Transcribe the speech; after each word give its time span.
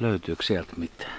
Löytyykö 0.00 0.42
sieltä 0.42 0.72
mitään? 0.76 1.12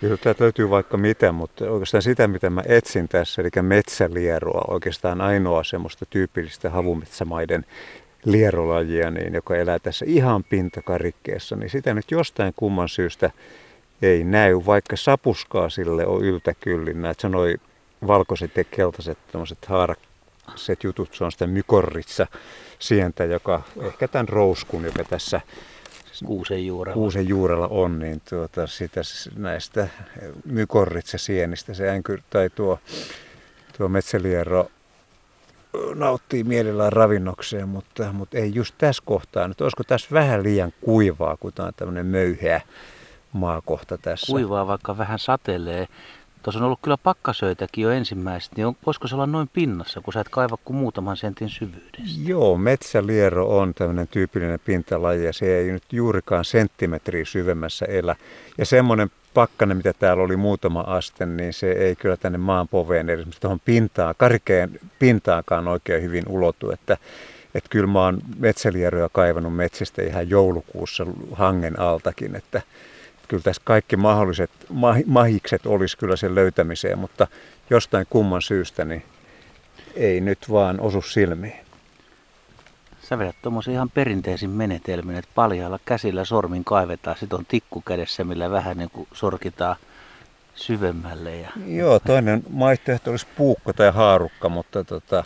Kyllä 0.00 0.16
täältä 0.16 0.44
löytyy 0.44 0.70
vaikka 0.70 0.96
mitä, 0.96 1.32
mutta 1.32 1.70
oikeastaan 1.70 2.02
sitä, 2.02 2.28
mitä 2.28 2.50
mä 2.50 2.62
etsin 2.66 3.08
tässä, 3.08 3.42
eli 3.42 3.62
metsälieroa, 3.62 4.64
oikeastaan 4.68 5.20
ainoa 5.20 5.64
semmoista 5.64 6.06
tyypillistä 6.06 6.70
havumetsämaiden 6.70 7.66
lierolajia, 8.24 9.10
niin, 9.10 9.34
joka 9.34 9.56
elää 9.56 9.78
tässä 9.78 10.04
ihan 10.08 10.44
pintakarikkeessa, 10.44 11.56
niin 11.56 11.70
sitä 11.70 11.94
nyt 11.94 12.10
jostain 12.10 12.52
kumman 12.56 12.88
syystä 12.88 13.30
ei 14.02 14.24
näy, 14.24 14.60
vaikka 14.66 14.96
sapuskaa 14.96 15.70
sille 15.70 16.06
on 16.06 16.24
yltäkyllin. 16.24 17.02
Näet 17.02 17.20
sanoi 17.20 17.54
valkoiset 18.06 18.56
ja 18.56 18.64
keltaiset 18.64 19.18
tämmöiset 19.32 19.66
haarakset 19.66 20.84
jutut, 20.84 21.14
se 21.14 21.24
on 21.24 21.32
sitä 21.32 21.46
mykorritsa 21.46 22.26
sientä, 22.78 23.24
joka 23.24 23.62
ehkä 23.82 24.08
tämän 24.08 24.28
rouskun, 24.28 24.84
joka 24.84 25.04
tässä 25.04 25.40
kuusen 26.24 26.66
juurella, 26.66 26.94
kuusen 26.94 27.28
juurella 27.28 27.68
on, 27.68 27.98
niin 27.98 28.22
tuota, 28.28 28.66
sitä, 28.66 29.00
näistä 29.36 29.88
mykorritsa 30.44 31.18
sienistä 31.18 31.74
se 31.74 31.90
änkyr, 31.90 32.20
tai 32.30 32.50
tuo, 32.50 32.78
tuo 33.78 33.88
metsäliero 33.88 34.70
nauttii 35.94 36.44
mielellään 36.44 36.92
ravinnokseen, 36.92 37.68
mutta, 37.68 38.12
mutta 38.12 38.38
ei 38.38 38.54
just 38.54 38.74
tässä 38.78 39.02
kohtaa. 39.06 39.48
Nyt 39.48 39.60
olisiko 39.60 39.84
tässä 39.84 40.08
vähän 40.12 40.42
liian 40.42 40.72
kuivaa, 40.80 41.36
kun 41.36 41.52
tämä 41.52 41.66
on 41.66 41.74
tämmöinen 41.76 42.06
möyheä 42.06 42.60
maakohta 43.32 43.98
tässä. 43.98 44.32
Kuivaa, 44.32 44.66
vaikka 44.66 44.98
vähän 44.98 45.18
satelee. 45.18 45.88
Tuossa 46.44 46.60
on 46.60 46.64
ollut 46.64 46.78
kyllä 46.82 46.96
pakkasöitäkin 46.96 47.82
jo 47.82 47.90
ensimmäiset, 47.90 48.56
niin 48.56 48.66
on, 48.66 48.76
voisiko 48.86 49.08
se 49.08 49.14
olla 49.14 49.26
noin 49.26 49.50
pinnassa, 49.52 50.00
kun 50.00 50.12
sä 50.12 50.20
et 50.20 50.28
kaiva 50.28 50.56
kuin 50.64 50.76
muutaman 50.76 51.16
sentin 51.16 51.48
syvyydestä? 51.48 52.20
Joo, 52.26 52.58
metsäliero 52.58 53.58
on 53.58 53.74
tämmöinen 53.74 54.08
tyypillinen 54.08 54.60
pintalaji 54.64 55.24
ja 55.24 55.32
se 55.32 55.58
ei 55.58 55.72
nyt 55.72 55.82
juurikaan 55.92 56.44
senttimetriä 56.44 57.24
syvemmässä 57.24 57.86
elä. 57.86 58.16
Ja 58.58 58.66
semmoinen 58.66 59.10
pakkanen, 59.34 59.76
mitä 59.76 59.92
täällä 59.92 60.22
oli 60.22 60.36
muutama 60.36 60.80
aste, 60.80 61.26
niin 61.26 61.52
se 61.52 61.72
ei 61.72 61.96
kyllä 61.96 62.16
tänne 62.16 62.38
maan 62.38 62.68
poveen, 62.68 63.10
eli 63.10 63.24
tuohon 63.40 63.60
pintaan, 63.64 64.14
karkeen 64.18 64.80
pintaankaan 64.98 65.68
oikein 65.68 66.02
hyvin 66.02 66.24
ulotu, 66.28 66.70
että 66.70 66.96
että 67.54 67.70
kyllä 67.70 67.86
mä 67.86 68.00
oon 68.00 68.18
metsälieroja 68.38 69.08
kaivannut 69.12 69.56
metsistä 69.56 70.02
ihan 70.02 70.30
joulukuussa 70.30 71.06
hangen 71.32 71.80
altakin, 71.80 72.36
että 72.36 72.62
kyllä 73.34 73.42
tässä 73.42 73.62
kaikki 73.64 73.96
mahdolliset 73.96 74.50
mahikset 75.06 75.66
olisi 75.66 75.98
kyllä 75.98 76.16
sen 76.16 76.34
löytämiseen, 76.34 76.98
mutta 76.98 77.26
jostain 77.70 78.06
kumman 78.10 78.42
syystä 78.42 78.84
niin 78.84 79.02
ei 79.94 80.20
nyt 80.20 80.38
vaan 80.50 80.80
osu 80.80 81.02
silmiin. 81.02 81.64
Sä 83.02 83.18
vedät 83.18 83.36
tuommoisen 83.42 83.74
ihan 83.74 83.90
perinteisin 83.90 84.50
menetelmin, 84.50 85.16
että 85.16 85.30
paljaalla 85.34 85.78
käsillä 85.84 86.24
sormin 86.24 86.64
kaivetaan, 86.64 87.16
sitten 87.16 87.38
on 87.38 87.46
tikku 87.46 87.80
kädessä, 87.80 88.24
millä 88.24 88.50
vähän 88.50 88.78
niin 88.78 88.90
kuin 88.90 89.08
sorkitaan 89.12 89.76
syvemmälle. 90.54 91.36
Ja... 91.36 91.48
Joo, 91.66 91.98
toinen 91.98 92.42
vaihtoehto 92.58 93.10
olisi 93.10 93.26
puukko 93.36 93.72
tai 93.72 93.90
haarukka, 93.90 94.48
mutta 94.48 94.84
tota, 94.84 95.24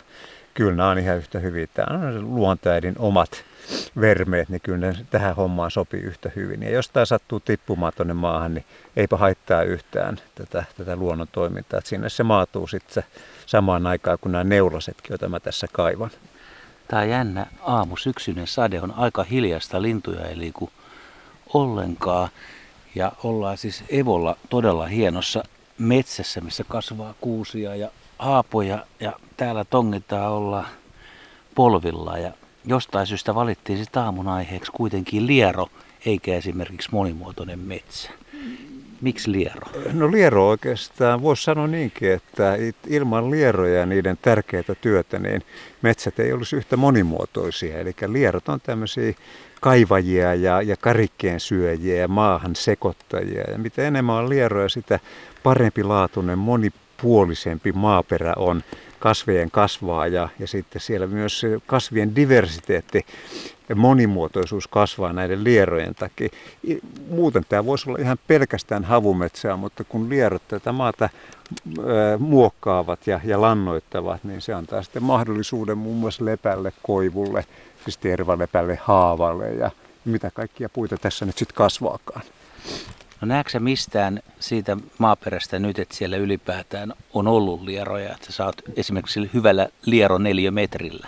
kyllä 0.53 0.75
nämä 0.75 0.89
on 0.89 0.99
ihan 0.99 1.17
yhtä 1.17 1.39
hyviä. 1.39 1.67
Tämä 1.67 2.07
on 2.07 2.35
luontaidin 2.35 2.95
omat 2.99 3.43
vermeet, 4.01 4.49
niin 4.49 4.61
kyllä 4.61 4.77
ne 4.77 5.05
tähän 5.09 5.35
hommaan 5.35 5.71
sopii 5.71 6.01
yhtä 6.01 6.31
hyvin. 6.35 6.63
Ja 6.63 6.69
jos 6.69 6.89
tämä 6.89 7.05
sattuu 7.05 7.39
tippumaan 7.39 7.93
tuonne 7.95 8.13
maahan, 8.13 8.53
niin 8.53 8.65
eipä 8.95 9.17
haittaa 9.17 9.63
yhtään 9.63 10.17
tätä, 10.35 10.63
tätä 10.77 10.95
luonnon 10.95 11.27
toimintaa. 11.31 11.81
Sinne 11.83 12.09
se 12.09 12.23
maatuu 12.23 12.67
sitten 12.67 13.03
samaan 13.45 13.87
aikaan 13.87 14.17
kuin 14.21 14.31
nämä 14.31 14.43
neulasetkin, 14.43 15.09
joita 15.09 15.29
mä 15.29 15.39
tässä 15.39 15.67
kaivan. 15.71 16.11
Tämä 16.87 17.03
jännä 17.03 17.45
aamu, 17.61 17.97
syksyinen 17.97 18.47
sade 18.47 18.81
on 18.81 18.93
aika 18.97 19.23
hiljasta 19.23 19.81
lintuja 19.81 20.25
eli 20.25 20.51
kuin 20.51 20.71
ollenkaan. 21.53 22.29
Ja 22.95 23.11
ollaan 23.23 23.57
siis 23.57 23.83
Evolla 23.89 24.37
todella 24.49 24.85
hienossa 24.85 25.43
metsässä, 25.79 26.41
missä 26.41 26.63
kasvaa 26.63 27.13
kuusia 27.21 27.75
ja 27.75 27.91
haapoja 28.19 28.85
ja 28.99 29.13
täällä 29.37 29.65
tongitaan 29.65 30.31
olla 30.31 30.65
polvilla 31.55 32.17
ja 32.17 32.31
jostain 32.65 33.07
syystä 33.07 33.35
valittiin 33.35 33.79
sitten 33.79 34.03
aamun 34.03 34.27
aiheeksi 34.27 34.71
kuitenkin 34.71 35.27
liero, 35.27 35.67
eikä 36.05 36.35
esimerkiksi 36.35 36.89
monimuotoinen 36.91 37.59
metsä. 37.59 38.09
Miksi 39.01 39.31
liero? 39.31 39.67
No 39.93 40.11
liero 40.11 40.47
oikeastaan 40.47 41.21
voisi 41.21 41.43
sanoa 41.43 41.67
niinkin, 41.67 42.11
että 42.11 42.57
ilman 42.87 43.31
lieroja 43.31 43.79
ja 43.79 43.85
niiden 43.85 44.17
tärkeää 44.21 44.63
työtä, 44.81 45.19
niin 45.19 45.41
metsät 45.81 46.19
ei 46.19 46.33
olisi 46.33 46.55
yhtä 46.55 46.77
monimuotoisia. 46.77 47.77
Eli 47.77 47.93
lierot 48.07 48.49
on 48.49 48.61
tämmöisiä 48.61 49.13
kaivajia 49.61 50.33
ja, 50.33 50.61
ja 50.61 50.77
karikkeen 50.77 51.39
syöjiä 51.39 51.95
ja 51.95 52.07
maahan 52.07 52.55
sekoittajia. 52.55 53.51
Ja 53.51 53.57
mitä 53.57 53.87
enemmän 53.87 54.15
on 54.15 54.29
lieroja, 54.29 54.69
sitä 54.69 54.99
parempi 55.43 55.83
laatuinen, 55.83 56.37
monipuolisempi 56.39 57.71
maaperä 57.71 58.33
on 58.37 58.63
kasvien 58.99 59.51
kasvaa 59.51 60.07
ja, 60.07 60.29
ja 60.39 60.47
sitten 60.47 60.81
siellä 60.81 61.07
myös 61.07 61.45
kasvien 61.65 62.15
diversiteetti 62.15 63.05
ja 63.69 63.75
monimuotoisuus 63.75 64.67
kasvaa 64.67 65.13
näiden 65.13 65.43
lierojen 65.43 65.95
takia. 65.95 66.29
Muuten 67.09 67.45
tämä 67.49 67.65
voisi 67.65 67.89
olla 67.89 67.99
ihan 68.01 68.17
pelkästään 68.27 68.83
havumetsää, 68.83 69.55
mutta 69.55 69.83
kun 69.83 70.09
lierot 70.09 70.41
tätä 70.47 70.71
maata 70.71 71.09
muokkaavat 72.19 73.07
ja, 73.07 73.19
ja 73.23 73.41
lannoittavat, 73.41 74.23
niin 74.23 74.41
se 74.41 74.53
antaa 74.53 74.83
sitten 74.83 75.03
mahdollisuuden 75.03 75.77
muun 75.77 75.97
muassa 75.97 76.25
lepälle, 76.25 76.73
koivulle, 76.83 77.45
siis 77.83 77.97
tervalepälle, 77.97 78.79
haavalle 78.81 79.49
ja 79.49 79.71
mitä 80.05 80.31
kaikkia 80.31 80.69
puita 80.69 80.97
tässä 80.97 81.25
nyt 81.25 81.37
sitten 81.37 81.55
kasvaakaan. 81.55 82.21
No 83.21 83.27
näetkö 83.27 83.59
mistään 83.59 84.19
siitä 84.39 84.77
maaperästä 84.97 85.59
nyt, 85.59 85.79
että 85.79 85.95
siellä 85.95 86.17
ylipäätään 86.17 86.93
on 87.13 87.27
ollut 87.27 87.61
lieroja, 87.61 88.13
että 88.13 88.31
sä 88.31 88.45
oot 88.45 88.61
esimerkiksi 88.75 89.29
hyvällä 89.33 89.67
liero 89.85 90.19
metrillä? 90.51 91.07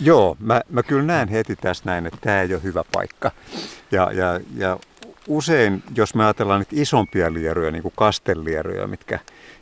Joo, 0.00 0.36
mä, 0.40 0.60
mä 0.68 0.82
kyllä 0.82 1.02
näen 1.02 1.28
heti 1.28 1.56
tässä 1.56 1.82
näin, 1.86 2.06
että 2.06 2.18
tämä 2.20 2.40
ei 2.40 2.54
ole 2.54 2.62
hyvä 2.62 2.84
paikka. 2.92 3.30
Ja, 3.90 4.12
ja, 4.12 4.40
ja 4.56 4.78
usein, 5.28 5.82
jos 5.96 6.14
me 6.14 6.24
ajatellaan 6.24 6.58
nyt 6.58 6.72
isompia 6.72 7.32
lieroja, 7.32 7.70
niin 7.70 7.82
kuin 7.82 7.94
mitkä, 8.86 9.18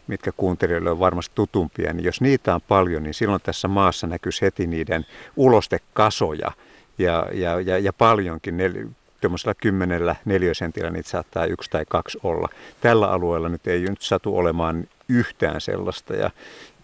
mitkä 0.06 0.32
kuuntelijoille 0.37 0.91
on 0.91 0.98
varmasti 0.98 1.32
tutumpia, 1.34 1.93
niin 1.93 2.04
jos 2.04 2.21
niitä 2.21 2.54
on 2.54 2.60
paljon, 2.69 3.03
niin 3.03 3.15
silloin 3.15 3.43
tässä 3.44 3.69
maassa 3.69 4.06
näkyisi 4.06 4.43
heti 4.43 4.66
niiden 4.66 5.06
ulostekasoja 5.37 6.53
ja, 6.98 7.27
ja, 7.32 7.60
ja, 7.60 7.78
ja 7.78 7.93
paljonkin 7.93 8.56
tuommoisella 9.21 9.54
kymmenellä 9.54 10.16
neliösentillä 10.25 10.91
niitä 10.91 11.09
saattaa 11.09 11.44
yksi 11.44 11.71
tai 11.71 11.84
kaksi 11.88 12.19
olla. 12.22 12.48
Tällä 12.81 13.10
alueella 13.10 13.48
nyt 13.48 13.66
ei 13.66 13.81
nyt 13.81 14.03
satu 14.03 14.37
olemaan 14.37 14.88
yhtään 15.08 15.60
sellaista 15.60 16.14
ja, 16.14 16.30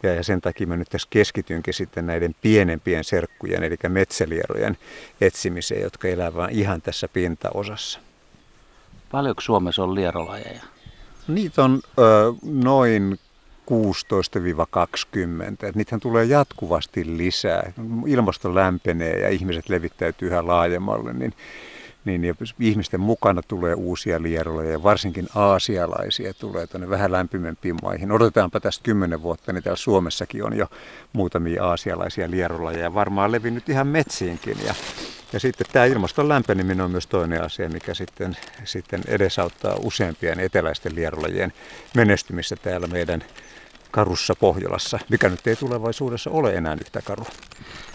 ja 0.03 0.23
sen 0.25 0.41
takia 0.41 0.67
mä 0.67 0.77
nyt 0.77 0.89
tässä 0.89 1.09
keskitynkin 1.11 1.75
sitten 1.75 2.07
näiden 2.07 2.35
pienempien 2.43 3.05
serkkujen, 3.05 3.63
eli 3.63 3.77
metsälierojen 3.89 4.77
etsimiseen, 5.21 5.83
jotka 5.83 6.09
elävät 6.09 6.51
ihan 6.51 6.83
tässä 6.83 7.09
pintaosassa. 7.09 8.01
Paljonko 9.11 9.41
Suomessa 9.41 9.83
on 9.83 9.95
lierolajeja? 9.95 10.63
Niitä 11.29 11.65
on 11.65 11.81
ö, 11.99 12.03
noin 12.43 13.19
16-20. 13.71 13.75
Niitähän 15.75 16.01
tulee 16.01 16.25
jatkuvasti 16.25 17.17
lisää. 17.17 17.73
Ilmasto 18.07 18.55
lämpenee 18.55 19.21
ja 19.21 19.29
ihmiset 19.29 19.69
levittäytyy 19.69 20.29
yhä 20.29 20.47
laajemmalle, 20.47 21.13
niin 21.13 21.35
niin 22.05 22.37
ihmisten 22.61 23.01
mukana 23.01 23.43
tulee 23.43 23.75
uusia 23.75 24.23
lieroja 24.23 24.71
ja 24.71 24.83
varsinkin 24.83 25.29
aasialaisia 25.35 26.35
tulee 26.35 26.67
tuonne 26.67 26.91
vähän 26.91 27.13
lämpimempiin 27.13 27.77
maihin. 27.83 28.13
Odotetaanpa 28.13 28.61
tästä 28.61 28.83
kymmenen 28.83 29.23
vuotta, 29.23 29.53
niin 29.53 29.63
täällä 29.63 29.77
Suomessakin 29.77 30.45
on 30.45 30.57
jo 30.57 30.67
muutamia 31.13 31.65
aasialaisia 31.65 32.31
lierolajeja 32.31 32.85
ja 32.85 32.95
varmaan 32.95 33.33
levinnyt 33.33 33.69
ihan 33.69 33.87
metsiinkin. 33.87 34.57
Ja, 34.67 34.75
ja 35.33 35.41
sitten 35.41 35.67
tämä 35.73 35.85
ilmaston 35.85 36.29
lämpeneminen 36.29 36.85
on 36.85 36.91
myös 36.91 37.07
toinen 37.07 37.43
asia, 37.43 37.69
mikä 37.69 37.95
sitten, 37.95 38.37
sitten 38.65 39.01
edesauttaa 39.07 39.77
useampien 39.83 40.41
eteläisten 40.41 40.95
lierolajien 40.95 41.53
menestymistä 41.95 42.57
täällä 42.57 42.87
meidän 42.87 43.25
karussa 43.91 44.35
Pohjolassa, 44.35 44.99
mikä 45.09 45.29
nyt 45.29 45.47
ei 45.47 45.57
tulevaisuudessa 45.57 46.31
ole 46.31 46.55
enää 46.55 46.75
yhtä 46.81 47.03
karu. 47.03 47.27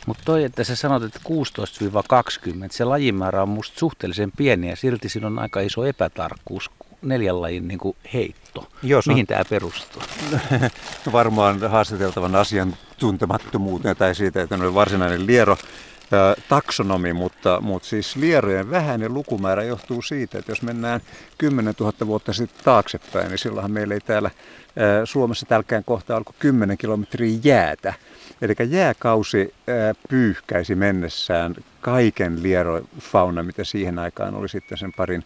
Mutta 0.10 0.24
toi, 0.26 0.44
että 0.44 0.64
sä 0.64 0.76
sanot, 0.76 1.04
että 1.04 1.20
16-20, 1.30 2.52
se 2.72 2.84
lajimäärä 2.84 3.42
on 3.42 3.50
musta 3.50 3.80
suhteellisen 3.80 4.32
pieni 4.38 4.70
ja 4.70 4.76
silti 4.76 5.10
siinä 5.10 5.28
on 5.28 5.40
aika 5.40 5.60
iso 5.60 5.86
epätarkkuus, 5.86 6.72
neljän 7.02 7.42
lajin 7.42 7.68
niin 7.68 7.80
kuin 7.80 7.96
heitto. 8.14 8.68
Jos 8.84 9.08
Mihin 9.08 9.28
tämä 9.28 9.44
perustuu? 9.50 10.02
Varmaan 11.12 11.70
haastateltavan 11.70 12.36
asian 12.36 12.76
tuntemattomuuteen 12.98 13.96
tai 13.96 14.16
siitä, 14.16 14.42
että 14.42 14.56
on 14.56 14.74
varsinainen 14.74 15.28
liero 15.28 15.58
taksonomi, 16.50 17.14
mutta, 17.14 17.62
mutta 17.62 17.88
siis 17.88 18.16
lierojen 18.16 18.70
vähäinen 18.70 19.14
lukumäärä 19.14 19.64
johtuu 19.64 20.02
siitä, 20.02 20.38
että 20.40 20.52
jos 20.52 20.62
mennään 20.62 21.02
10 21.38 21.74
000 21.80 21.94
vuotta 22.06 22.34
sitten 22.34 22.64
taaksepäin, 22.64 23.28
niin 23.28 23.38
silloinhan 23.38 23.72
meillä 23.72 23.94
ei 23.94 24.00
täällä 24.00 24.32
Suomessa 25.06 25.46
tälkään 25.46 25.84
kohtaa 25.84 26.18
alkoi 26.18 26.36
10 26.40 26.78
kilometriä 26.78 27.40
jäätä. 27.44 27.94
Eli 28.42 28.54
jääkausi 28.70 29.54
pyyhkäisi 30.10 30.76
mennessään 30.76 31.56
kaiken 31.82 32.44
lierofauna, 32.44 33.44
mitä 33.44 33.64
siihen 33.64 34.00
aikaan 34.00 34.36
oli 34.36 34.50
sitten 34.50 34.78
sen 34.78 34.94
parin 34.94 35.24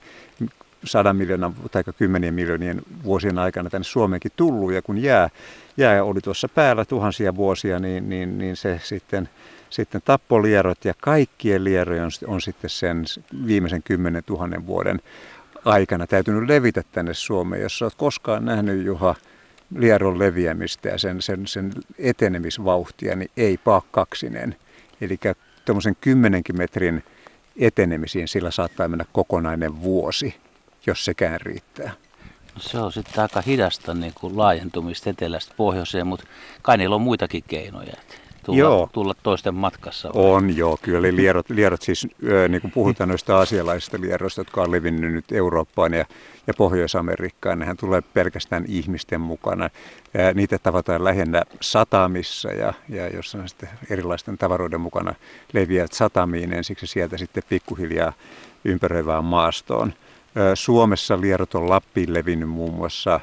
sadan 0.85 1.15
miljoonan 1.15 1.53
tai 1.71 1.83
kymmenien 1.97 2.33
miljoonien 2.33 2.81
vuosien 3.03 3.37
aikana 3.37 3.69
tänne 3.69 3.83
Suomeenkin 3.83 4.31
tullut. 4.35 4.73
Ja 4.73 4.81
kun 4.81 4.97
jää, 4.97 5.29
jää 5.77 6.03
oli 6.03 6.21
tuossa 6.21 6.49
päällä 6.49 6.85
tuhansia 6.85 7.35
vuosia, 7.35 7.79
niin, 7.79 8.09
niin, 8.09 8.37
niin 8.37 8.55
se 8.55 8.79
sitten, 8.83 9.29
sitten 9.69 10.01
tappolierot 10.05 10.85
ja 10.85 10.93
kaikkien 11.01 11.63
lierojen 11.63 12.03
on, 12.03 12.11
on 12.27 12.41
sitten 12.41 12.69
sen 12.69 13.05
viimeisen 13.47 13.83
kymmenen 13.83 14.23
tuhannen 14.23 14.67
vuoden 14.67 14.99
aikana 15.65 16.07
täytynyt 16.07 16.49
levitä 16.49 16.83
tänne 16.91 17.13
Suomeen. 17.13 17.61
Jos 17.61 17.81
olet 17.81 17.93
koskaan 17.97 18.45
nähnyt, 18.45 18.85
Juha, 18.85 19.15
lieron 19.75 20.19
leviämistä 20.19 20.89
ja 20.89 20.97
sen, 20.97 21.21
sen, 21.21 21.47
sen 21.47 21.71
etenemisvauhtia, 21.97 23.15
niin 23.15 23.31
ei 23.37 23.59
kaksinen. 23.91 24.55
Eli 25.01 25.19
tuommoisen 25.65 25.97
kymmenenkin 26.01 26.57
metrin 26.57 27.03
etenemisiin 27.57 28.27
sillä 28.27 28.51
saattaa 28.51 28.87
mennä 28.87 29.05
kokonainen 29.13 29.81
vuosi, 29.81 30.35
jos 30.85 31.05
sekään 31.05 31.41
riittää. 31.41 31.91
No 32.55 32.61
se 32.61 32.77
on 32.77 32.91
sitten 32.91 33.21
aika 33.21 33.41
hidasta 33.41 33.93
niin 33.93 34.13
kuin 34.19 34.37
laajentumista 34.37 35.09
etelästä 35.09 35.53
pohjoiseen, 35.57 36.07
mutta 36.07 36.25
kai 36.61 36.77
niillä 36.77 36.95
on 36.95 37.01
muitakin 37.01 37.43
keinoja 37.47 37.93
tulla, 38.43 38.59
joo. 38.59 38.89
tulla 38.91 39.13
toisten 39.23 39.55
matkassa? 39.55 40.07
Vai? 40.13 40.23
On 40.23 40.57
joo, 40.57 40.77
kyllä. 40.81 41.07
Eli 41.07 41.15
lierot, 41.15 41.49
lierot 41.49 41.81
siis, 41.81 42.07
niin 42.49 42.61
kuin 42.61 42.71
puhutaan 42.71 43.09
noista 43.09 43.39
asialaisista 43.39 44.01
lieroista, 44.01 44.41
jotka 44.41 44.61
on 44.61 44.71
levinnyt 44.71 45.13
nyt 45.13 45.31
Eurooppaan 45.31 45.93
ja, 45.93 46.05
ja 46.47 46.53
Pohjois-Amerikkaan, 46.57 47.59
nehän 47.59 47.77
tulee 47.77 48.01
pelkästään 48.01 48.65
ihmisten 48.67 49.21
mukana. 49.21 49.69
Ja 50.13 50.33
niitä 50.33 50.59
tavataan 50.59 51.03
lähinnä 51.03 51.43
satamissa 51.61 52.51
ja, 52.51 52.73
ja 52.89 53.07
jossa 53.07 53.37
on 53.37 53.49
sitten 53.49 53.69
erilaisten 53.89 54.37
tavaroiden 54.37 54.81
mukana 54.81 55.15
leviät 55.53 55.93
satamiin, 55.93 56.53
ensiksi 56.53 56.87
sieltä 56.87 57.17
sitten 57.17 57.43
pikkuhiljaa 57.49 58.13
ympäröivään 58.65 59.25
maastoon. 59.25 59.93
Suomessa 60.53 61.21
lierot 61.21 61.55
on 61.55 61.69
Lappiin 61.69 62.13
levinnyt 62.13 62.49
muun 62.49 62.73
muassa 62.73 63.19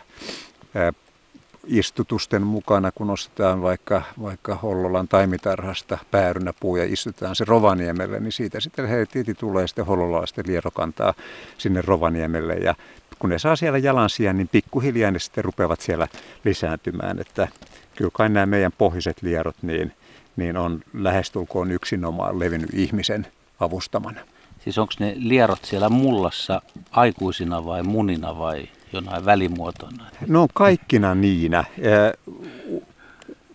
istutusten 1.67 2.43
mukana, 2.43 2.93
kun 2.93 3.11
ostetaan 3.11 3.63
vaikka, 3.63 4.03
vaikka 4.23 4.55
Hollolan 4.55 5.09
taimitarhasta 5.09 5.99
päärynäpuu 6.11 6.77
ja 6.77 6.85
istutetaan 6.85 7.37
se 7.37 7.45
Rovaniemelle, 7.45 8.21
niin 8.21 8.33
siitä 8.33 8.61
sitten 8.61 8.89
heti 8.89 9.35
tulee 9.35 9.67
sitten 9.67 9.87
hollolaisten 9.87 10.45
lierokantaa 10.47 11.15
sinne 11.59 11.83
Rovaniemelle 11.83 12.55
ja 12.55 12.75
kun 13.19 13.31
ne 13.31 13.39
saa 13.39 13.57
siellä 13.57 13.79
jalansia, 13.79 14.33
niin 14.33 14.49
pikkuhiljaa 14.49 15.11
ne 15.11 15.19
sitten 15.19 15.45
rupeavat 15.45 15.81
siellä 15.81 16.09
lisääntymään, 16.45 17.19
että 17.19 17.49
kyllä 17.97 18.11
kai 18.15 18.29
nämä 18.29 18.47
meidän 18.47 18.73
pohjiset 18.79 19.23
lierot 19.23 19.57
niin, 19.63 19.93
niin 20.37 20.57
on 20.57 20.81
lähestulkoon 20.95 21.71
yksinomaan 21.71 22.39
levinnyt 22.39 22.71
ihmisen 22.75 23.27
avustamana. 23.61 24.21
Siis 24.65 24.79
onko 24.79 24.93
ne 24.99 25.15
lierot 25.17 25.65
siellä 25.65 25.89
mullassa 25.89 26.63
aikuisina 26.91 27.65
vai 27.65 27.83
munina 27.83 28.39
vai 28.39 28.69
jonain 28.93 29.25
välimuotona? 29.25 30.05
No 30.27 30.49
kaikkina 30.55 31.15
niinä. 31.15 31.65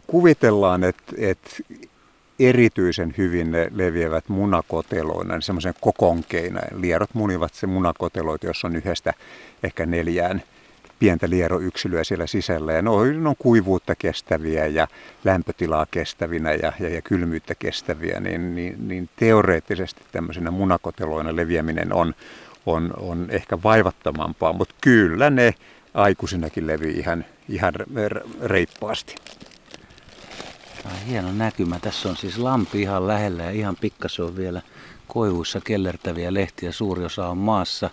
Kuvitellaan, 0.07 0.83
että, 0.83 1.13
että 1.17 1.49
erityisen 2.39 3.13
hyvin 3.17 3.51
ne 3.51 3.67
leviävät 3.75 4.29
munakoteloina, 4.29 5.33
niin 5.33 5.41
semmoisen 5.41 5.73
kokonkeina. 5.81 6.59
Lierot 6.75 7.13
munivat 7.13 7.53
se 7.53 7.67
munakoteloita, 7.67 8.47
jos 8.47 8.65
on 8.65 8.75
yhdestä 8.75 9.13
ehkä 9.63 9.85
neljään 9.85 10.43
pientä 10.99 11.29
lieroyksilöä 11.29 12.03
siellä 12.03 12.27
sisällä. 12.27 12.73
Ja 12.73 12.81
ne 12.81 12.89
on, 12.89 13.23
ne 13.23 13.29
on 13.29 13.35
kuivuutta 13.39 13.95
kestäviä 13.95 14.65
ja 14.65 14.87
lämpötilaa 15.23 15.85
kestävinä 15.91 16.53
ja, 16.53 16.73
ja, 16.79 16.89
ja 16.89 17.01
kylmyyttä 17.01 17.55
kestäviä, 17.55 18.19
niin, 18.19 18.55
niin, 18.55 18.87
niin 18.87 19.09
teoreettisesti 19.15 20.01
tämmöisenä 20.11 20.51
munakoteloina 20.51 21.35
leviäminen 21.35 21.93
on, 21.93 22.15
on, 22.65 22.93
on 22.97 23.27
ehkä 23.29 23.57
vaivattomampaa, 23.63 24.53
mutta 24.53 24.75
kyllä 24.81 25.29
ne 25.29 25.53
aikuisinakin 25.93 26.67
levii 26.67 26.99
ihan, 26.99 27.25
ihan 27.49 27.73
reippaasti. 28.43 29.15
Tämä 30.83 30.95
on 30.95 31.01
hieno 31.01 31.31
näkymä. 31.31 31.79
Tässä 31.79 32.09
on 32.09 32.17
siis 32.17 32.37
lampi 32.37 32.81
ihan 32.81 33.07
lähellä 33.07 33.43
ja 33.43 33.51
ihan 33.51 33.75
pikkasen 33.75 34.25
on 34.25 34.35
vielä 34.35 34.61
koivuissa 35.07 35.61
kellertäviä 35.61 36.33
lehtiä. 36.33 36.71
Suuri 36.71 37.05
osa 37.05 37.27
on 37.27 37.37
maassa. 37.37 37.89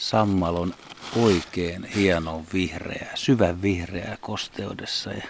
Sammal 0.00 0.56
on 0.56 0.74
oikein 1.16 1.84
hieno 1.84 2.42
vihreä, 2.52 3.08
syvän 3.14 3.62
vihreä 3.62 4.18
kosteudessa 4.20 5.12
ja 5.12 5.22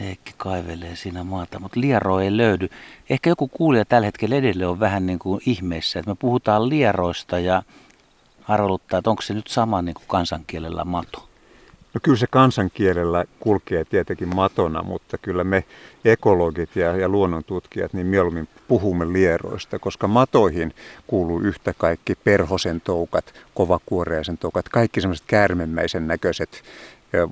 Heikki 0.00 0.34
kaivelee 0.36 0.96
siinä 0.96 1.24
maata, 1.24 1.58
mutta 1.58 1.80
liero 1.80 2.20
ei 2.20 2.36
löydy. 2.36 2.68
Ehkä 3.10 3.30
joku 3.30 3.48
kuulija 3.48 3.84
tällä 3.84 4.06
hetkellä 4.06 4.36
edelleen 4.36 4.68
on 4.68 4.80
vähän 4.80 5.06
niin 5.06 5.18
kuin 5.18 5.40
ihmeessä, 5.46 5.98
että 5.98 6.10
me 6.10 6.14
puhutaan 6.14 6.68
lieroista 6.68 7.38
ja 7.38 7.62
arveluttaa, 8.48 8.98
että 8.98 9.10
onko 9.10 9.22
se 9.22 9.34
nyt 9.34 9.46
sama 9.46 9.82
niin 9.82 9.94
kuin 9.94 10.06
kansankielellä 10.08 10.84
mato. 10.84 11.28
No 11.94 12.00
kyllä 12.02 12.18
se 12.18 12.26
kansankielellä 12.26 13.24
kulkee 13.40 13.84
tietenkin 13.84 14.34
matona, 14.34 14.82
mutta 14.82 15.18
kyllä 15.18 15.44
me 15.44 15.64
ekologit 16.04 16.76
ja, 16.76 16.96
ja 16.96 17.08
luonnontutkijat 17.08 17.92
niin 17.92 18.06
mieluummin 18.06 18.48
puhumme 18.68 19.12
lieroista, 19.12 19.78
koska 19.78 20.08
matoihin 20.08 20.74
kuuluu 21.06 21.40
yhtä 21.40 21.74
kaikki 21.78 22.14
perhosen 22.14 22.80
toukat, 22.80 23.34
kovakuoreisen 23.54 24.38
toukat, 24.38 24.68
kaikki 24.68 25.00
semmoiset 25.00 25.26
käärmemmäisen 25.26 26.06
näköiset 26.06 26.62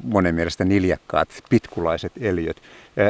monen 0.02 0.34
mielestä 0.34 0.64
niljakkaat, 0.64 1.28
pitkulaiset 1.50 2.12
eliöt. 2.20 2.62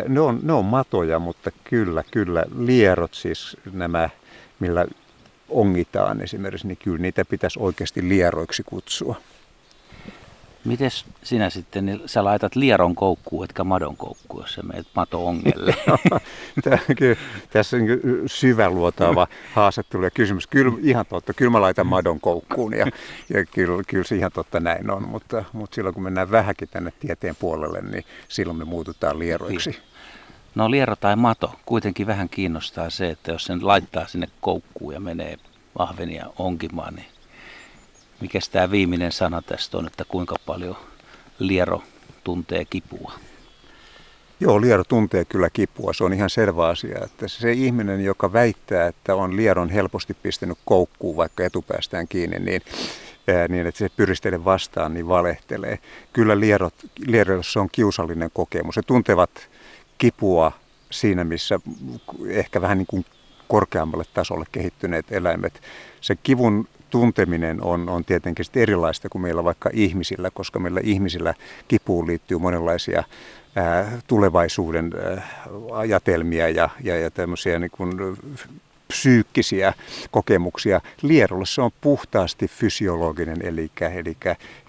Ne 0.09 0.21
on, 0.21 0.41
ne 0.43 0.53
on 0.53 0.65
matoja, 0.65 1.19
mutta 1.19 1.51
kyllä, 1.65 2.05
kyllä 2.11 2.45
lierot 2.59 3.15
siis 3.15 3.57
nämä, 3.73 4.11
millä 4.61 4.87
ongitaan 5.49 6.21
esimerkiksi, 6.21 6.67
niin 6.67 6.79
kyllä 6.85 6.99
niitä 6.99 7.25
pitäisi 7.25 7.59
oikeasti 7.63 8.09
lieroiksi 8.09 8.63
kutsua. 8.63 9.17
Miten 10.65 10.91
sinä 11.23 11.51
sitten, 11.51 11.87
niin 11.87 12.03
sä 12.07 12.25
laitat 12.25 12.57
lieron 12.57 12.95
koukkuun, 12.95 13.45
etkä 13.45 13.65
madon 13.65 13.97
koukkuun, 13.97 14.43
jos 14.43 14.55
sä 14.55 14.63
meet 14.63 14.87
mato 14.97 15.27
ongelle? 15.27 15.75
Tässä 17.53 17.77
on 17.77 17.83
syväluotaava 18.27 19.27
haastattelu 19.53 20.05
ja 20.05 20.11
kysymys. 20.11 20.47
Kyllä 20.47 20.73
ihan 20.83 21.07
totta, 21.07 21.35
kyllä 21.35 21.51
mä 21.51 21.61
laitan 21.61 21.87
madon 21.87 22.21
koukkuun 22.21 22.77
ja, 22.77 22.87
ja 23.35 23.47
kyllä, 23.47 23.83
kyllä 23.89 24.05
se 24.05 24.17
ihan 24.17 24.33
totta 24.33 24.61
näin 24.61 24.91
on. 24.91 25.09
Mutta, 25.09 25.45
mutta 25.53 25.75
silloin 25.75 25.95
kun 25.95 26.03
mennään 26.03 26.31
vähänkin 26.31 26.69
tänne 26.69 26.93
tieteen 27.01 27.37
puolelle, 27.37 27.81
niin 27.81 28.05
silloin 28.29 28.59
me 28.59 28.65
muututaan 28.65 29.19
lieroiksi. 29.19 29.79
No 30.55 30.71
liero 30.71 30.97
tai 30.97 31.17
mato, 31.17 31.55
kuitenkin 31.67 32.07
vähän 32.07 32.29
kiinnostaa 32.29 32.91
se, 32.91 33.11
että 33.11 33.33
jos 33.33 33.45
sen 33.45 33.67
laittaa 33.67 34.07
sinne 34.07 34.29
koukkuun 34.41 34.95
ja 34.95 35.01
menee 35.01 35.37
vahvenia 35.79 36.27
onkimaan, 36.39 36.95
niin 36.95 37.07
mikä 38.21 38.39
tämä 38.53 38.71
viimeinen 38.71 39.13
sana 39.13 39.43
tästä 39.43 39.79
on, 39.79 39.87
että 39.87 40.05
kuinka 40.05 40.37
paljon 40.47 40.77
liero 41.39 41.83
tuntee 42.25 42.65
kipua? 42.65 43.13
Joo, 44.41 44.61
liero 44.61 44.85
tuntee 44.85 45.25
kyllä 45.25 45.51
kipua. 45.51 45.93
Se 45.93 46.05
on 46.05 46.13
ihan 46.13 46.31
selvä 46.31 46.69
asia. 46.69 47.01
Että 47.05 47.29
se 47.29 47.53
ihminen, 47.53 48.05
joka 48.05 48.33
väittää, 48.33 48.87
että 48.87 49.15
on 49.15 49.37
lieron 49.37 49.71
helposti 49.71 50.15
pistänyt 50.15 50.59
koukkuun 50.65 51.17
vaikka 51.17 51.45
etupäästään 51.45 52.09
kiinni, 52.09 52.39
niin, 52.39 52.63
ää, 53.29 53.49
niin 53.49 53.67
että 53.67 53.79
se 53.79 53.89
pyristele 53.97 54.45
vastaan, 54.45 54.95
niin 54.95 55.09
valehtelee. 55.09 55.79
Kyllä 56.13 56.41
lierot, 56.41 56.75
lierossa 57.07 57.61
on 57.61 57.69
kiusallinen 57.73 58.31
kokemus. 58.33 58.75
Se 58.75 58.83
tuntevat 58.83 59.31
kipua 59.99 60.53
siinä, 60.91 61.25
missä 61.25 61.61
ehkä 62.29 62.61
vähän 62.61 62.79
niin 62.79 62.87
kuin 62.87 63.05
korkeammalle 63.49 64.05
tasolle 64.15 64.45
kehittyneet 64.53 65.13
eläimet. 65.13 65.63
Se 66.01 66.17
kivun 66.17 66.69
tunteminen 66.91 67.63
on, 67.63 67.89
on 67.89 68.05
tietenkin 68.05 68.47
erilaista 68.55 69.09
kuin 69.09 69.23
meillä 69.23 69.45
vaikka 69.45 69.71
ihmisillä, 69.73 70.31
koska 70.31 70.59
meillä 70.59 70.81
ihmisillä 70.85 71.35
kipuun 71.69 72.07
liittyy 72.07 72.39
monenlaisia 72.39 73.05
ää, 73.57 73.99
tulevaisuuden 74.07 74.93
ää, 75.05 75.23
ajatelmia 75.73 76.49
ja, 76.49 76.69
ja, 76.83 76.97
ja 76.97 77.11
tämmöisiä 77.11 77.59
niin 77.59 77.71
kuin 77.71 78.17
psyykkisiä 78.89 79.73
kokemuksia. 80.11 80.81
Lierolle 81.03 81.47
se 81.47 81.63
on 81.63 81.71
puhtaasti 81.81 82.49
fysiologinen, 82.49 83.47
eli, 83.47 83.71
eli 83.95 84.17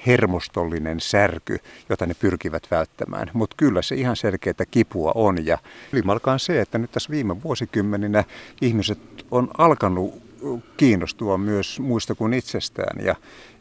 hermostollinen 0.08 1.00
särky, 1.00 1.58
jota 1.90 2.06
ne 2.06 2.14
pyrkivät 2.14 2.68
välttämään. 2.72 3.32
Mutta 3.34 3.56
kyllä 3.58 3.82
se 3.82 3.96
ihan 3.96 4.16
selkeää 4.16 4.66
kipua 4.72 5.12
on. 5.16 5.46
Ja 5.46 5.58
ylimalkaan 5.92 6.40
se, 6.40 6.62
että 6.62 6.78
nyt 6.78 6.92
tässä 6.92 7.12
viime 7.12 7.44
vuosikymmeninä 7.44 8.24
ihmiset 8.62 9.00
on 9.32 9.50
alkanut 9.58 10.31
kiinnostua 10.78 11.38
myös 11.38 11.80
muista 11.80 12.16
kuin 12.16 12.34
itsestään. 12.34 13.06
Ja, 13.06 13.16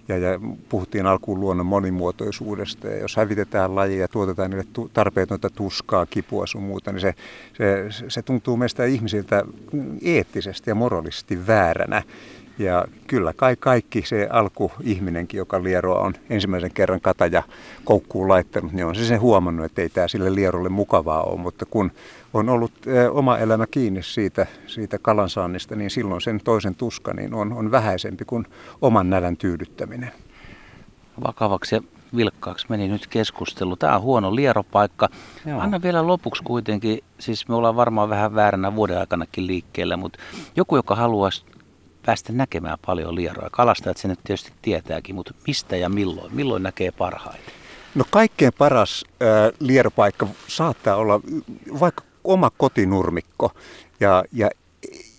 ja, 0.09 0.19
ja 0.19 0.41
puhuttiin 0.69 1.07
alkuun 1.07 1.41
luonnon 1.41 1.67
monimuotoisuudesta. 1.67 2.89
Ja 2.89 2.99
jos 2.99 3.17
hävitetään 3.17 3.75
lajeja 3.75 4.01
ja 4.01 4.09
tuotetaan 4.09 4.51
niille 4.51 4.89
tarpeetonta 4.93 5.51
tuskaa, 5.51 6.07
kipua 6.07 6.47
sun 6.47 6.63
muuta, 6.63 6.93
niin 6.93 7.01
se, 7.01 7.15
se, 7.57 7.87
se 8.09 8.23
tuntuu 8.23 8.57
meistä 8.57 8.85
ihmisiltä 8.85 9.45
eettisesti 10.03 10.71
ja 10.71 10.75
moraalisesti 10.75 11.47
vääränä. 11.47 12.03
Ja 12.61 12.85
kyllä 13.07 13.33
kai 13.37 13.57
kaikki 13.57 14.03
se 14.07 14.29
alkuihminenkin, 14.31 15.39
joka 15.39 15.63
lieroa 15.63 16.01
on 16.01 16.15
ensimmäisen 16.31 16.73
kerran 16.73 17.01
kataja 17.01 17.43
koukkuun 17.85 18.29
laittanut, 18.29 18.73
niin 18.73 18.87
on 18.87 18.95
se 18.95 19.05
sen 19.05 19.21
huomannut, 19.21 19.67
että 19.67 19.83
ei 19.83 19.89
tämä 19.89 20.09
sille 20.09 20.35
lierolle 20.35 20.69
mukavaa 20.69 21.23
ole. 21.23 21.41
Mutta 21.41 21.67
kun 21.67 21.93
on 22.35 22.49
ollut 22.49 22.73
oma 23.11 23.39
elämä 23.39 23.67
kiinni 23.67 24.03
siitä, 24.03 24.47
siitä 24.67 24.99
kalansaannista, 24.99 25.77
niin 25.77 25.91
silloin 25.91 26.21
sen 26.21 26.41
toisen 26.45 26.75
tuska 26.75 27.15
niin 27.15 27.35
on, 27.35 27.53
on 27.53 27.71
vähäisempi 27.71 28.25
kuin 28.25 28.47
oman 28.83 29.11
nälän 29.11 29.37
tyydyttäminen. 29.37 30.13
Vakavaksi 31.25 31.75
ja 31.75 31.81
vilkkaaksi 32.17 32.67
meni 32.69 32.89
nyt 32.89 33.07
keskustelu. 33.07 33.77
Tämä 33.77 33.97
on 33.97 34.03
huono 34.03 34.35
lieropaikka. 34.35 35.09
Joo. 35.47 35.61
Anna 35.61 35.83
vielä 35.83 36.07
lopuksi 36.07 36.43
kuitenkin, 36.43 37.05
siis 37.19 37.49
me 37.49 37.55
ollaan 37.55 37.77
varmaan 37.77 38.09
vähän 38.09 38.35
vääränä 38.35 38.75
vuoden 38.77 38.99
aikanakin 38.99 39.47
liikkeellä, 39.47 39.97
mutta 39.97 40.19
joku, 40.57 40.77
joka 40.77 40.95
haluaisi 40.95 41.45
päästä 42.07 42.33
näkemään 42.33 42.79
paljon 42.87 43.15
lieroa. 43.15 43.51
Kalastajat 43.51 43.97
sen 43.97 44.09
nyt 44.09 44.19
tietysti 44.25 44.53
tietääkin, 44.63 45.15
mutta 45.15 45.35
mistä 45.47 45.77
ja 45.77 45.89
milloin? 45.89 46.35
Milloin 46.35 46.63
näkee 46.63 46.91
parhaiten? 46.91 47.55
No 47.95 48.05
kaikkein 48.11 48.53
paras 48.59 49.05
äh, 49.23 49.29
lieropaikka 49.61 50.27
saattaa 50.49 50.97
olla 50.97 51.21
vaikka 51.81 52.05
oma 52.25 52.51
kotinurmikko 52.57 53.53
ja, 54.01 54.25
ja 54.33 54.51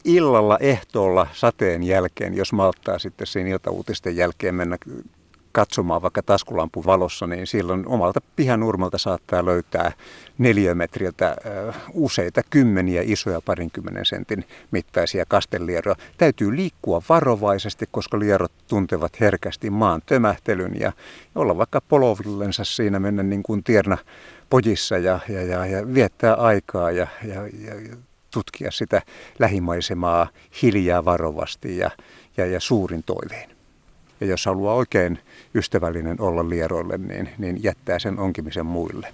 illalla 0.05 0.57
ehtoolla 0.57 1.27
sateen 1.33 1.83
jälkeen, 1.83 2.33
jos 2.33 2.53
malttaa 2.53 2.99
sitten 2.99 3.27
siinä 3.27 3.49
iltauutisten 3.49 4.15
jälkeen 4.15 4.55
mennä 4.55 4.77
katsomaan 5.51 6.01
vaikka 6.01 6.23
taskulampun 6.23 6.85
valossa, 6.85 7.27
niin 7.27 7.47
silloin 7.47 7.87
omalta 7.87 8.19
pihanurmalta 8.35 8.97
saattaa 8.97 9.45
löytää 9.45 9.91
neliömetriltä 10.37 11.35
useita 11.93 12.41
kymmeniä 12.49 13.01
isoja 13.05 13.41
parinkymmenen 13.41 14.05
sentin 14.05 14.45
mittaisia 14.71 15.25
kastelieroja. 15.27 15.95
Täytyy 16.17 16.55
liikkua 16.55 17.01
varovaisesti, 17.09 17.85
koska 17.91 18.19
lierot 18.19 18.51
tuntevat 18.67 19.19
herkästi 19.19 19.69
maan 19.69 20.01
tömähtelyn 20.05 20.79
ja 20.79 20.91
olla 21.35 21.57
vaikka 21.57 21.81
polovillensa 21.81 22.63
siinä 22.63 22.99
mennä 22.99 23.23
niin 23.23 23.43
kuin 23.43 23.63
tierna 23.63 23.97
pojissa 24.49 24.97
ja, 24.97 25.19
ja, 25.29 25.41
ja, 25.41 25.65
ja 25.65 25.93
viettää 25.93 26.33
aikaa 26.33 26.91
ja, 26.91 27.07
ja, 27.23 27.47
ja 27.47 27.95
tutkia 28.31 28.71
sitä 28.71 29.01
lähimaisemaa 29.39 30.27
hiljaa 30.61 31.05
varovasti 31.05 31.77
ja, 31.77 31.91
ja, 32.37 32.45
ja 32.45 32.59
suurin 32.59 33.03
toivein. 33.03 33.60
Ja 34.21 34.27
jos 34.27 34.45
haluaa 34.45 34.75
oikein 34.75 35.19
ystävällinen 35.55 36.21
olla 36.21 36.49
lieroille, 36.49 36.97
niin, 36.97 37.29
niin 37.37 37.63
jättää 37.63 37.99
sen 37.99 38.19
onkimisen 38.19 38.65
muille. 38.65 39.13